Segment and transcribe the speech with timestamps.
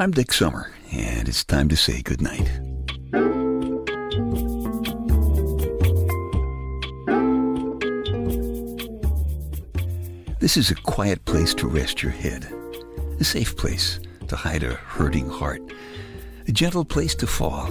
[0.00, 2.50] I'm Dick Summer, and it's time to say goodnight.
[10.38, 12.50] This is a quiet place to rest your head,
[13.20, 15.60] a safe place to hide a hurting heart,
[16.48, 17.70] a gentle place to fall.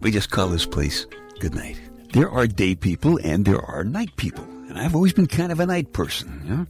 [0.00, 1.06] We just call this place
[1.40, 1.80] goodnight.
[2.12, 5.60] There are day people and there are night people, and I've always been kind of
[5.60, 6.42] a night person.
[6.44, 6.66] You know?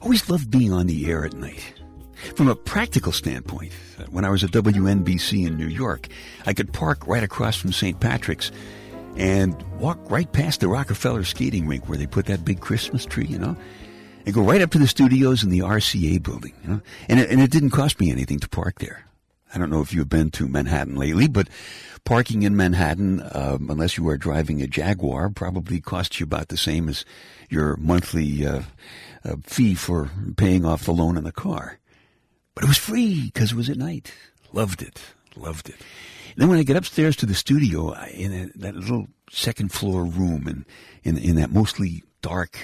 [0.00, 1.74] Always loved being on the air at night.
[2.36, 3.72] From a practical standpoint,
[4.10, 6.08] when I was at WNBC in New York,
[6.46, 7.98] I could park right across from St.
[7.98, 8.50] Patrick's
[9.16, 13.26] and walk right past the Rockefeller skating rink where they put that big Christmas tree,
[13.26, 13.56] you know,
[14.24, 17.30] and go right up to the studios in the RCA building, you know, and it,
[17.30, 19.04] and it didn't cost me anything to park there.
[19.52, 21.48] I don't know if you've been to Manhattan lately, but
[22.04, 26.56] parking in Manhattan, um, unless you are driving a Jaguar, probably costs you about the
[26.56, 27.04] same as
[27.48, 28.62] your monthly uh,
[29.24, 31.79] uh, fee for paying off the loan on the car.
[32.54, 34.12] But it was free because it was at night.
[34.52, 35.00] Loved it.
[35.36, 35.76] Loved it.
[36.30, 39.72] And then when I get upstairs to the studio I, in a, that little second
[39.72, 40.64] floor room and
[41.02, 42.58] in, in that mostly dark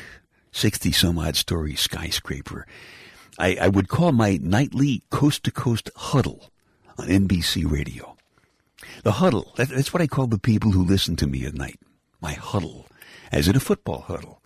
[0.52, 2.66] 60 some odd story skyscraper,
[3.38, 6.50] I, I would call my nightly coast to coast huddle
[6.98, 8.16] on NBC radio.
[9.02, 11.78] The huddle, that, that's what I call the people who listen to me at night.
[12.20, 12.86] My huddle,
[13.30, 14.40] as in a football huddle.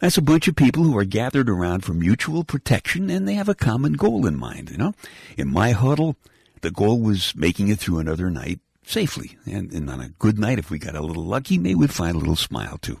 [0.00, 3.48] That's a bunch of people who are gathered around for mutual protection and they have
[3.48, 4.94] a common goal in mind, you know?
[5.36, 6.16] In my huddle,
[6.60, 9.36] the goal was making it through another night safely.
[9.46, 12.16] And, and on a good night, if we got a little lucky, maybe we'd find
[12.16, 13.00] a little smile too.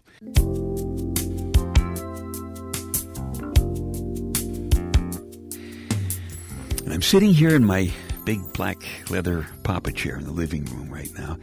[6.84, 7.90] And I'm sitting here in my
[8.24, 8.78] big black
[9.10, 11.38] leather papa chair in the living room right now,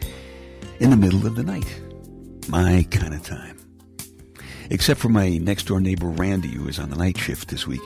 [0.80, 1.82] in the middle of the night.
[2.48, 3.58] My kind of time.
[4.70, 7.82] Except for my next door neighbor Randy, who is on the night shift this week.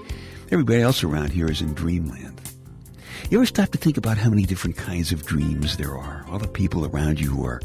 [0.51, 2.41] Everybody else around here is in dreamland.
[3.29, 6.25] You ever stop to think about how many different kinds of dreams there are?
[6.29, 7.61] All the people around you who are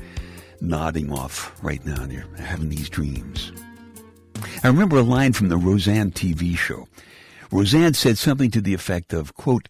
[0.62, 3.52] nodding off right now, they're having these dreams.
[4.64, 6.88] I remember a line from the Roseanne TV show.
[7.52, 9.68] Roseanne said something to the effect of, quote,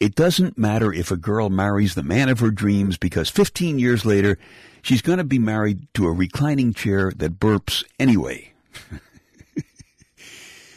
[0.00, 4.06] it doesn't matter if a girl marries the man of her dreams because 15 years
[4.06, 4.38] later,
[4.80, 8.50] she's going to be married to a reclining chair that burps anyway.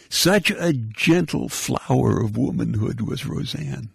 [0.09, 3.89] Such a gentle flower of womanhood was Roseanne.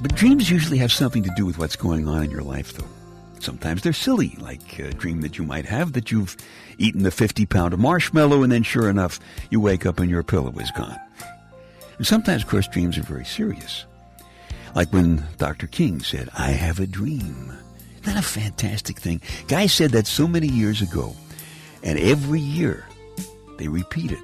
[0.00, 3.01] But dreams usually have something to do with what's going on in your life, though.
[3.42, 6.36] Sometimes they're silly, like a dream that you might have that you've
[6.78, 9.18] eaten the 50 pound marshmallow and then sure enough,
[9.50, 10.98] you wake up and your pillow is gone.
[11.98, 13.84] And sometimes, of course, dreams are very serious.
[14.76, 15.66] Like when Dr.
[15.66, 17.52] King said, I have a dream.
[18.02, 19.20] Isn't that a fantastic thing?
[19.48, 21.14] Guy said that so many years ago,
[21.82, 22.86] and every year
[23.58, 24.22] they repeat it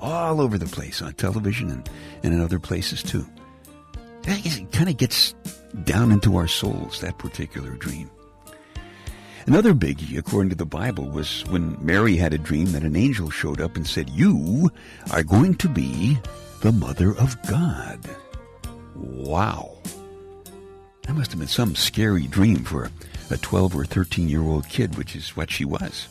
[0.00, 1.90] all over the place on television and,
[2.22, 3.26] and in other places too.
[4.24, 5.34] It kind of gets
[5.84, 8.10] down into our souls, that particular dream.
[9.48, 13.30] Another biggie, according to the Bible, was when Mary had a dream that an angel
[13.30, 14.70] showed up and said, You
[15.10, 16.18] are going to be
[16.60, 17.98] the mother of God.
[18.94, 19.78] Wow.
[21.04, 22.90] That must have been some scary dream for
[23.30, 26.08] a 12 or 13 year old kid, which is what she was.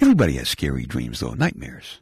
[0.00, 1.98] Everybody has scary dreams, though, nightmares.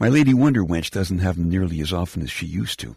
[0.00, 2.96] My Lady Wonder Wench doesn't have them nearly as often as she used to.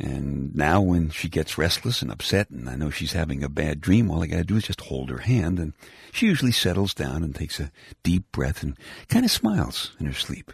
[0.00, 3.82] And now when she gets restless and upset and I know she's having a bad
[3.82, 5.74] dream, all I gotta do is just hold her hand and
[6.10, 7.70] she usually settles down and takes a
[8.02, 8.78] deep breath and
[9.08, 10.52] kind of smiles in her sleep.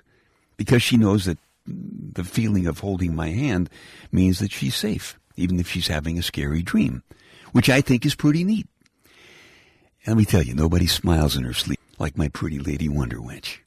[0.56, 3.70] Because she knows that the feeling of holding my hand
[4.10, 7.04] means that she's safe, even if she's having a scary dream,
[7.52, 8.66] which I think is pretty neat.
[10.04, 13.18] And let me tell you, nobody smiles in her sleep like my pretty lady Wonder
[13.18, 13.58] Wench.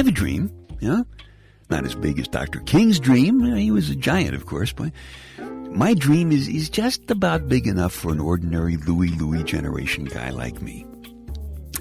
[0.00, 0.50] Have a dream,
[0.80, 1.04] know,
[1.68, 2.60] not as big as Dr.
[2.60, 3.42] King's dream.
[3.42, 4.90] Uh, he was a giant, of course, but
[5.72, 10.30] my dream is, is just about big enough for an ordinary Louie Louie generation guy
[10.30, 10.86] like me.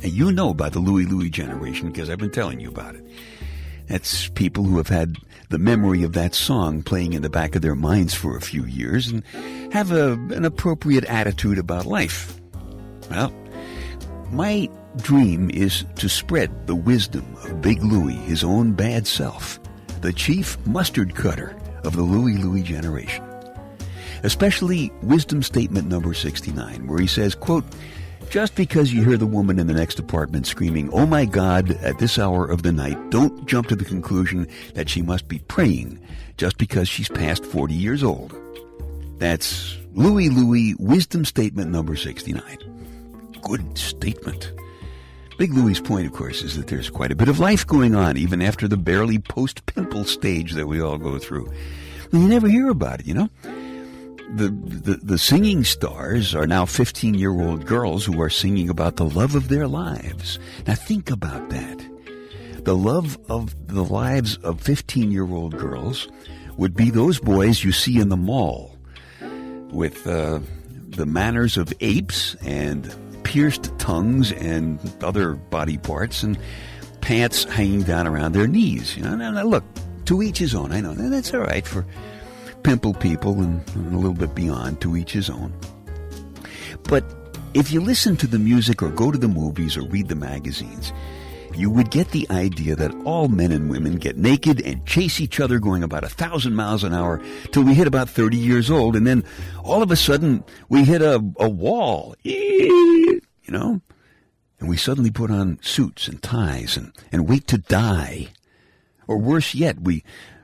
[0.03, 3.05] And you know about the Louie Louie generation because I've been telling you about it.
[3.87, 5.15] That's people who have had
[5.47, 8.65] the memory of that song playing in the back of their minds for a few
[8.65, 9.23] years and
[9.71, 12.37] have a, an appropriate attitude about life.
[13.09, 13.33] Well,
[14.29, 19.59] my dream is to spread the wisdom of Big Louie, his own bad self,
[20.01, 23.23] the chief mustard cutter of the Louie Louie generation.
[24.23, 27.63] Especially wisdom statement number 69, where he says, quote,
[28.29, 31.97] just because you hear the woman in the next apartment screaming, Oh my God, at
[31.97, 35.99] this hour of the night, don't jump to the conclusion that she must be praying
[36.37, 38.35] just because she's past 40 years old.
[39.17, 42.43] That's Louie Louie Wisdom Statement number 69.
[43.41, 44.51] Good statement.
[45.39, 48.17] Big Louie's point, of course, is that there's quite a bit of life going on
[48.17, 51.49] even after the barely post pimple stage that we all go through.
[52.11, 53.29] you never hear about it, you know?
[54.35, 58.97] The, the, the singing stars are now 15 year old girls who are singing about
[58.97, 60.39] the love of their lives.
[60.67, 61.89] Now think about that.
[62.65, 66.09] The love of the lives of 15 year old girls
[66.57, 68.75] would be those boys you see in the mall
[69.71, 70.41] with uh,
[70.89, 72.93] the manners of apes and
[73.23, 76.37] pierced tongues and other body parts and
[77.01, 78.97] pants hanging down around their knees.
[78.97, 79.63] You know, now, look,
[80.05, 80.71] to each his own.
[80.71, 81.85] I know that's all right for
[82.63, 84.81] pimple people and, and a little bit beyond.
[84.81, 85.53] To each his own.
[86.83, 87.03] But
[87.53, 90.93] if you listen to the music or go to the movies or read the magazines,
[91.55, 95.39] you would get the idea that all men and women get naked and chase each
[95.39, 98.95] other going about a thousand miles an hour till we hit about 30 years old.
[98.95, 99.23] And then
[99.63, 103.81] all of a sudden we hit a, a wall, you know,
[104.59, 108.27] and we suddenly put on suits and ties and, and wait to die.
[109.07, 110.03] Or worse yet, we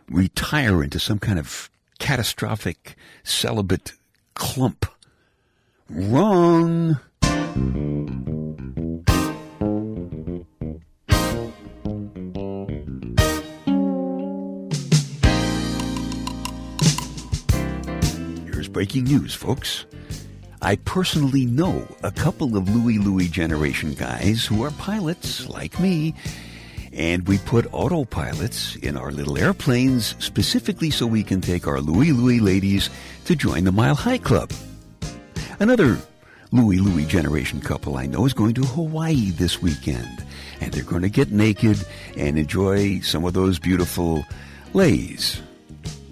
[0.09, 1.69] retire into some kind of
[1.99, 3.93] catastrophic celibate
[4.33, 4.85] clump.
[5.89, 6.99] Wrong.
[18.75, 19.85] Breaking news, folks.
[20.61, 26.13] I personally know a couple of Louie Louie generation guys who are pilots like me,
[26.91, 32.11] and we put autopilots in our little airplanes specifically so we can take our Louie
[32.11, 32.89] Louie ladies
[33.23, 34.51] to join the Mile High Club.
[35.61, 35.97] Another
[36.51, 40.21] Louie Louie generation couple I know is going to Hawaii this weekend,
[40.59, 41.77] and they're going to get naked
[42.17, 44.25] and enjoy some of those beautiful
[44.73, 45.41] lays.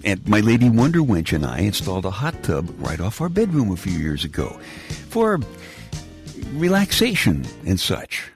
[0.04, 3.72] And my lady Wonder Wench and I installed a hot tub right off our bedroom
[3.72, 4.60] a few years ago
[5.08, 5.40] for
[6.52, 8.30] relaxation and such.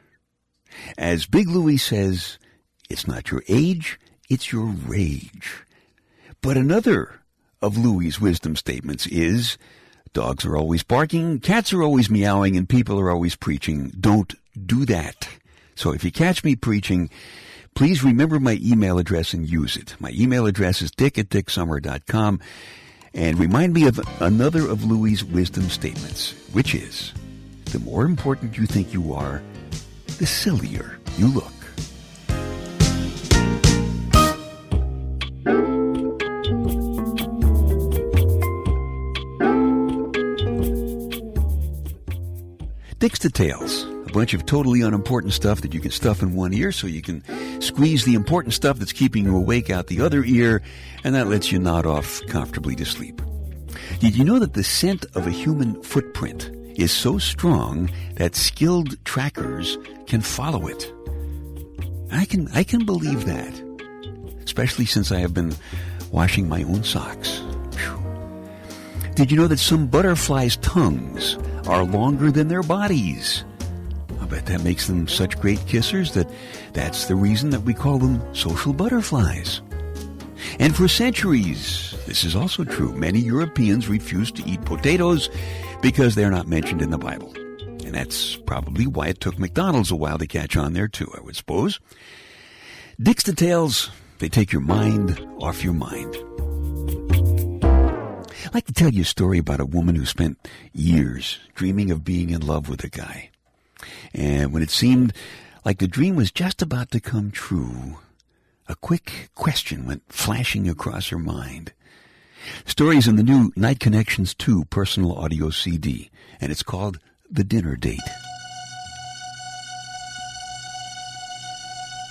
[0.96, 2.38] As Big Louie says,
[2.88, 4.00] it's not your age,
[4.30, 5.64] it's your rage.
[6.40, 7.20] But another
[7.60, 9.58] of Louie's wisdom statements is
[10.14, 13.92] dogs are always barking, cats are always meowing, and people are always preaching.
[14.00, 14.34] Don't
[14.66, 15.28] do that.
[15.74, 17.10] So if you catch me preaching,
[17.78, 19.94] Please remember my email address and use it.
[20.00, 22.40] My email address is dick at dicksummer.com.
[23.14, 27.14] And remind me of another of Louie's wisdom statements, which is
[27.66, 29.40] the more important you think you are,
[30.18, 31.52] the sillier you look.
[42.98, 46.72] Dick's Details a bunch of totally unimportant stuff that you can stuff in one ear
[46.72, 47.22] so you can
[47.60, 50.62] squeeze the important stuff that's keeping you awake out the other ear,
[51.04, 53.20] and that lets you nod off comfortably to sleep.
[54.00, 59.02] Did you know that the scent of a human footprint is so strong that skilled
[59.04, 60.92] trackers can follow it?
[62.12, 63.52] I can, I can believe that,
[64.44, 65.54] especially since I have been
[66.10, 67.42] washing my own socks.
[69.14, 73.44] Did you know that some butterflies' tongues are longer than their bodies?
[74.28, 76.30] Bet that makes them such great kissers that
[76.72, 79.60] that's the reason that we call them social butterflies.
[80.58, 85.30] And for centuries, this is also true, many Europeans refused to eat potatoes
[85.82, 87.32] because they're not mentioned in the Bible.
[87.84, 91.20] And that's probably why it took McDonald's a while to catch on there too, I
[91.20, 91.80] would suppose.
[93.00, 96.16] Dick's Details, they take your mind off your mind.
[98.44, 100.38] I'd like to tell you a story about a woman who spent
[100.72, 103.30] years dreaming of being in love with a guy.
[104.14, 105.12] And when it seemed
[105.64, 107.98] like the dream was just about to come true,
[108.68, 111.72] a quick question went flashing across her mind.
[112.64, 116.98] Stories in the new Night Connections 2 personal audio CD, and it's called
[117.30, 117.98] The Dinner Date.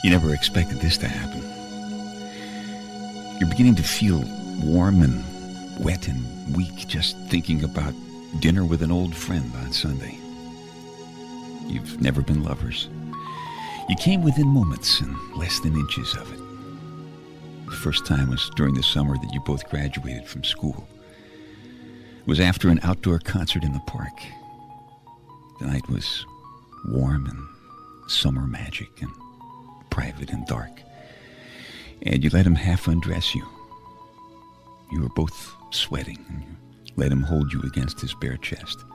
[0.03, 1.41] You never expected this to happen.
[3.39, 4.23] You're beginning to feel
[4.63, 5.23] warm and
[5.83, 7.93] wet and weak just thinking about
[8.39, 10.17] dinner with an old friend on Sunday.
[11.67, 12.89] You've never been lovers.
[13.89, 16.39] You came within moments and less than inches of it.
[17.69, 20.87] The first time was during the summer that you both graduated from school.
[22.19, 24.13] It was after an outdoor concert in the park.
[25.59, 26.25] The night was
[26.87, 29.11] warm and summer magic and
[29.89, 30.81] private and dark.
[32.03, 33.45] And you let him half undress you.
[34.91, 38.85] You were both sweating and you let him hold you against his bare chest.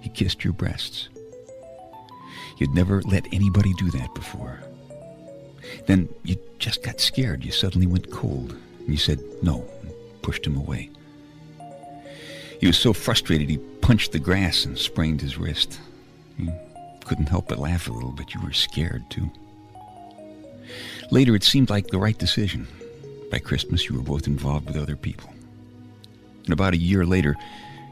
[0.00, 1.08] He kissed your breasts.
[2.58, 4.60] You'd never let anybody do that before.
[5.86, 7.44] Then you just got scared.
[7.44, 8.56] You suddenly went cold.
[8.80, 9.92] And you said no and
[10.22, 10.90] pushed him away.
[12.60, 15.80] He was so frustrated he punched the grass and sprained his wrist.
[16.38, 16.52] You
[17.06, 19.30] couldn't help but laugh a little, but you were scared too.
[21.10, 22.68] Later, it seemed like the right decision.
[23.30, 25.30] By Christmas, you were both involved with other people.
[26.44, 27.34] And about a year later,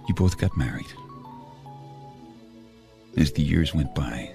[0.08, 0.86] you both got married.
[3.18, 4.32] As the years went by,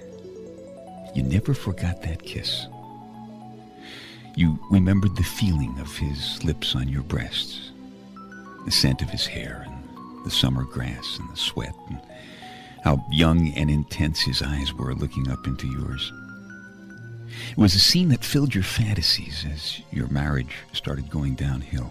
[1.14, 2.66] you never forgot that kiss.
[4.36, 7.70] You remembered the feeling of his lips on your breasts,
[8.66, 11.98] the scent of his hair, and the summer grass, and the sweat, and
[12.82, 16.12] how young and intense his eyes were looking up into yours.
[17.52, 21.90] It was a scene that filled your fantasies as your marriage started going downhill.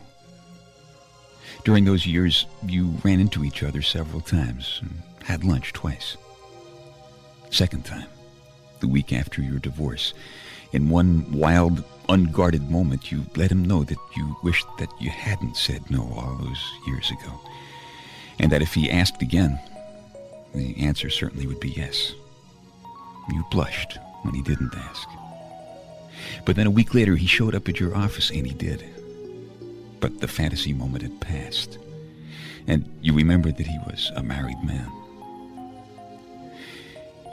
[1.66, 6.18] During those years, you ran into each other several times and had lunch twice.
[7.54, 8.08] Second time,
[8.80, 10.16] the week after your divorce,
[10.72, 15.56] in one wild, unguarded moment, you let him know that you wished that you hadn't
[15.56, 17.40] said no all those years ago,
[18.40, 19.60] and that if he asked again,
[20.56, 22.14] the answer certainly would be yes.
[23.30, 25.08] You blushed when he didn't ask.
[26.46, 28.84] But then a week later, he showed up at your office, and he did.
[30.00, 31.78] But the fantasy moment had passed,
[32.66, 34.92] and you remembered that he was a married man.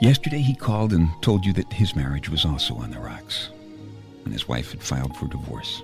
[0.01, 3.49] Yesterday, he called and told you that his marriage was also on the rocks,
[4.25, 5.83] and his wife had filed for divorce.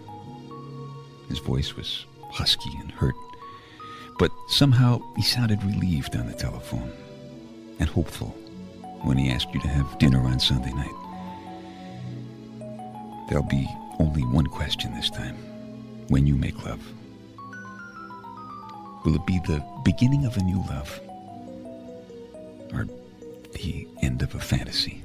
[1.30, 3.14] His voice was husky and hurt,
[4.18, 6.92] but somehow he sounded relieved on the telephone
[7.80, 8.30] and hopeful
[9.04, 10.96] when he asked you to have dinner on Sunday night.
[13.30, 13.70] There'll be
[14.00, 15.36] only one question this time.
[16.08, 16.82] When you make love,
[19.06, 21.00] will it be the beginning of a new love?
[22.74, 22.88] Or
[23.54, 25.04] the end of a fantasy?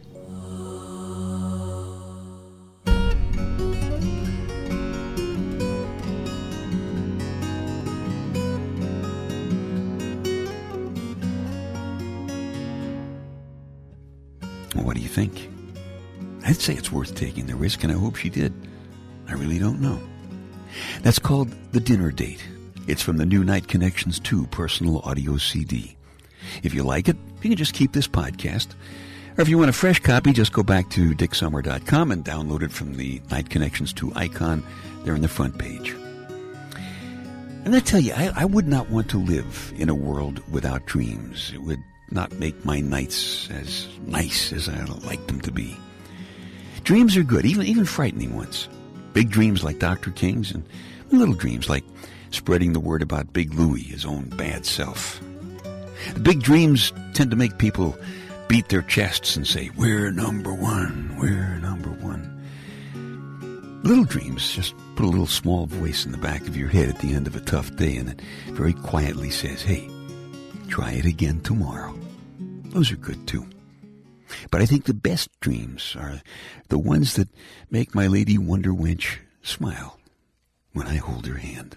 [14.75, 15.49] What do you think?
[16.45, 18.53] I'd say it's worth taking the risk, and I hope she did.
[19.29, 20.01] I really don't know.
[21.03, 22.45] That's called The Dinner Date.
[22.89, 25.97] It's from the new Night Connections 2 personal audio CD.
[26.63, 28.69] If you like it, you can just keep this podcast.
[29.37, 32.73] Or if you want a fresh copy, just go back to dicksummer.com and download it
[32.73, 34.63] from the Night Connections 2 icon
[35.05, 35.95] there in the front page.
[37.65, 40.85] And I tell you, I, I would not want to live in a world without
[40.87, 41.53] dreams.
[41.55, 45.77] It would not make my nights as nice as I like them to be.
[46.85, 48.69] Dreams are good, even even frightening ones.
[49.13, 50.11] Big dreams like Dr.
[50.11, 50.65] King's, and
[51.11, 51.85] little dreams like
[52.31, 55.23] spreading the word about Big Louie, his own bad self.
[56.23, 57.97] Big dreams tend to make people
[58.49, 62.29] beat their chests and say, We're number one, we're number one.
[63.83, 67.01] Little dreams just put a little small voice in the back of your head at
[67.01, 69.89] the end of a tough day and it very quietly says, Hey,
[70.69, 71.99] try it again tomorrow.
[72.67, 73.47] Those are good too.
[74.51, 76.23] But I think the best dreams are
[76.69, 77.29] the ones that
[77.71, 79.99] make my lady Wonder Wench smile
[80.73, 81.77] when I hold her hand.